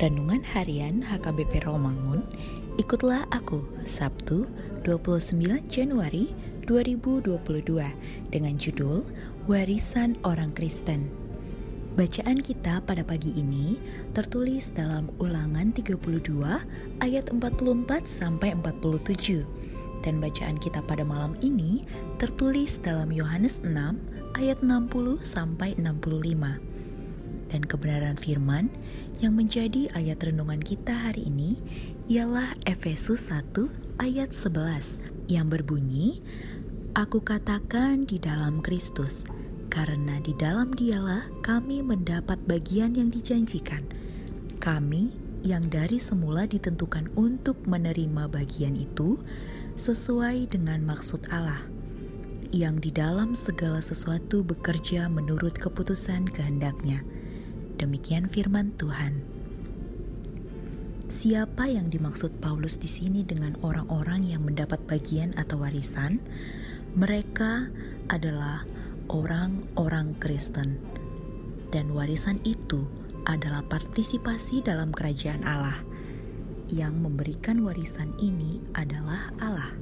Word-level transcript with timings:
Renungan 0.00 0.40
Harian 0.40 1.04
HKBP 1.04 1.68
Romangun, 1.68 2.24
ikutlah 2.80 3.28
aku 3.28 3.60
Sabtu 3.84 4.48
29 4.88 5.60
Januari 5.68 6.32
2022 6.64 7.36
dengan 8.32 8.56
judul 8.56 9.04
Warisan 9.44 10.16
Orang 10.24 10.56
Kristen. 10.56 11.12
Bacaan 12.00 12.40
kita 12.40 12.80
pada 12.80 13.04
pagi 13.04 13.36
ini 13.36 13.76
tertulis 14.16 14.72
dalam 14.72 15.12
Ulangan 15.20 15.68
32 15.76 16.00
ayat 17.04 17.28
44 17.28 17.44
sampai 18.08 18.56
47 18.56 19.44
dan 20.00 20.16
bacaan 20.16 20.56
kita 20.56 20.80
pada 20.80 21.04
malam 21.04 21.36
ini 21.44 21.84
tertulis 22.16 22.80
dalam 22.80 23.12
Yohanes 23.12 23.60
6 23.60 23.76
ayat 24.40 24.64
60 24.64 25.20
sampai 25.20 25.76
65 25.76 26.69
dan 27.50 27.66
kebenaran 27.66 28.14
firman 28.14 28.70
yang 29.18 29.34
menjadi 29.34 29.90
ayat 29.98 30.22
renungan 30.22 30.62
kita 30.62 30.94
hari 30.94 31.26
ini 31.26 31.58
ialah 32.06 32.54
Efesus 32.64 33.28
1 33.28 33.52
ayat 33.98 34.30
11 34.32 35.28
yang 35.28 35.50
berbunyi 35.50 36.22
Aku 36.94 37.22
katakan 37.22 38.02
di 38.06 38.18
dalam 38.18 38.58
Kristus 38.62 39.22
karena 39.70 40.18
di 40.18 40.34
dalam 40.34 40.74
dialah 40.74 41.26
kami 41.46 41.82
mendapat 41.82 42.38
bagian 42.46 42.98
yang 42.98 43.14
dijanjikan 43.14 43.86
kami 44.58 45.14
yang 45.40 45.70
dari 45.72 45.96
semula 45.96 46.44
ditentukan 46.44 47.08
untuk 47.16 47.62
menerima 47.64 48.28
bagian 48.28 48.76
itu 48.76 49.16
sesuai 49.80 50.52
dengan 50.52 50.84
maksud 50.84 51.30
Allah 51.32 51.64
yang 52.50 52.82
di 52.82 52.90
dalam 52.90 53.38
segala 53.38 53.78
sesuatu 53.78 54.42
bekerja 54.42 55.06
menurut 55.06 55.54
keputusan 55.54 56.26
kehendaknya. 56.34 57.06
Demikian 57.80 58.28
firman 58.28 58.76
Tuhan. 58.76 59.24
Siapa 61.08 61.64
yang 61.64 61.88
dimaksud 61.88 62.36
Paulus 62.36 62.76
di 62.76 62.84
sini 62.84 63.24
dengan 63.24 63.56
orang-orang 63.64 64.28
yang 64.28 64.44
mendapat 64.44 64.84
bagian 64.84 65.32
atau 65.40 65.64
warisan? 65.64 66.20
Mereka 66.92 67.72
adalah 68.12 68.68
orang-orang 69.08 70.12
Kristen, 70.20 70.76
dan 71.72 71.96
warisan 71.96 72.36
itu 72.44 72.84
adalah 73.24 73.64
partisipasi 73.64 74.60
dalam 74.60 74.92
kerajaan 74.92 75.40
Allah. 75.48 75.80
Yang 76.68 77.00
memberikan 77.00 77.64
warisan 77.64 78.12
ini 78.20 78.60
adalah 78.76 79.32
Allah. 79.40 79.72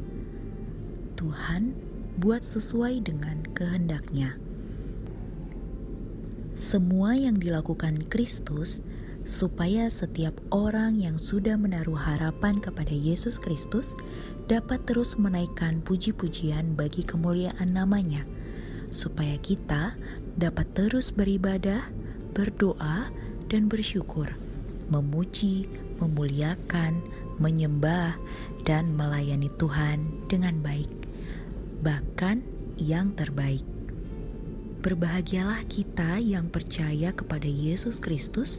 Tuhan 1.19 1.75
buat 2.23 2.47
sesuai 2.47 3.03
dengan 3.03 3.43
kehendaknya 3.59 4.39
semua 6.69 7.17
yang 7.17 7.41
dilakukan 7.41 8.13
Kristus 8.13 8.85
supaya 9.25 9.89
setiap 9.89 10.37
orang 10.53 11.01
yang 11.01 11.17
sudah 11.17 11.57
menaruh 11.57 11.97
harapan 11.97 12.61
kepada 12.61 12.93
Yesus 12.93 13.41
Kristus 13.41 13.97
dapat 14.53 14.85
terus 14.85 15.17
menaikkan 15.17 15.81
puji-pujian 15.81 16.77
bagi 16.77 17.09
kemuliaan 17.09 17.73
namanya, 17.73 18.29
supaya 18.93 19.41
kita 19.41 19.97
dapat 20.37 20.69
terus 20.77 21.09
beribadah, 21.09 21.89
berdoa, 22.37 23.09
dan 23.49 23.73
bersyukur, 23.73 24.29
memuji, 24.93 25.73
memuliakan, 26.05 27.01
menyembah, 27.41 28.13
dan 28.69 28.93
melayani 28.93 29.49
Tuhan 29.57 30.05
dengan 30.29 30.61
baik, 30.61 30.93
bahkan 31.81 32.45
yang 32.77 33.17
terbaik. 33.17 33.78
Berbahagialah 34.89 35.69
kita 35.69 36.17
yang 36.17 36.49
percaya 36.49 37.13
kepada 37.13 37.45
Yesus 37.45 38.01
Kristus, 38.01 38.57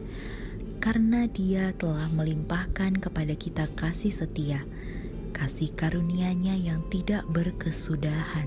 karena 0.78 1.26
Dia 1.26 1.74
telah 1.74 2.06
melimpahkan 2.14 3.02
kepada 3.02 3.34
kita 3.34 3.66
kasih 3.74 4.14
setia, 4.14 4.62
kasih 5.34 5.74
karunia-Nya 5.74 6.54
yang 6.54 6.86
tidak 6.86 7.26
berkesudahan. 7.34 8.46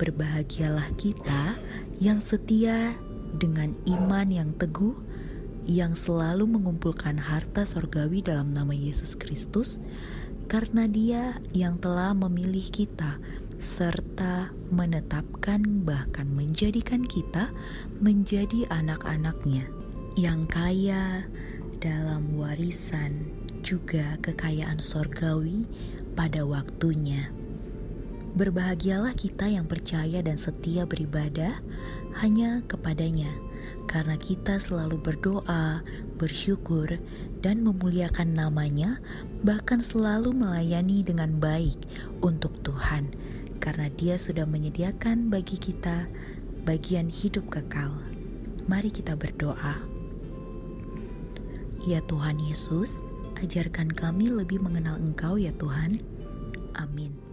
Berbahagialah 0.00 0.96
kita 0.96 1.60
yang 2.00 2.24
setia 2.24 2.96
dengan 3.36 3.76
iman 3.84 4.24
yang 4.32 4.56
teguh, 4.56 4.96
yang 5.68 5.92
selalu 5.92 6.48
mengumpulkan 6.48 7.20
harta 7.20 7.68
sorgawi 7.68 8.24
dalam 8.24 8.56
nama 8.56 8.72
Yesus 8.72 9.12
Kristus, 9.12 9.76
karena 10.48 10.88
Dia 10.88 11.36
yang 11.52 11.76
telah 11.76 12.16
memilih 12.16 12.64
kita 12.72 13.20
serta 13.56 14.52
menetapkan 14.68 15.86
bahkan 15.86 16.28
menjadikan 16.28 17.04
kita 17.04 17.48
menjadi 18.00 18.68
anak-anaknya 18.68 19.68
yang 20.16 20.48
kaya 20.48 21.24
dalam 21.80 22.32
warisan 22.36 23.28
juga 23.60 24.16
kekayaan 24.24 24.80
sorgawi 24.80 25.68
pada 26.16 26.44
waktunya. 26.48 27.28
Berbahagialah 28.36 29.16
kita 29.16 29.48
yang 29.48 29.64
percaya 29.64 30.20
dan 30.20 30.36
setia 30.36 30.84
beribadah 30.84 31.56
hanya 32.20 32.60
kepadanya, 32.68 33.32
karena 33.88 34.20
kita 34.20 34.60
selalu 34.60 35.00
berdoa, 35.00 35.80
bersyukur, 36.20 37.00
dan 37.40 37.64
memuliakan 37.64 38.36
namanya, 38.36 39.00
bahkan 39.40 39.80
selalu 39.80 40.36
melayani 40.36 41.00
dengan 41.00 41.32
baik 41.40 41.80
untuk 42.20 42.52
Tuhan 42.60 43.08
karena 43.66 43.90
Dia 43.98 44.14
sudah 44.14 44.46
menyediakan 44.46 45.26
bagi 45.26 45.58
kita 45.58 46.06
bagian 46.62 47.10
hidup 47.10 47.50
kekal. 47.50 47.90
Mari 48.70 48.94
kita 48.94 49.18
berdoa. 49.18 49.82
Ya 51.82 51.98
Tuhan 52.06 52.38
Yesus, 52.38 53.02
ajarkan 53.42 53.90
kami 53.90 54.30
lebih 54.30 54.62
mengenal 54.62 55.02
Engkau 55.02 55.34
ya 55.34 55.50
Tuhan. 55.58 55.98
Amin. 56.78 57.25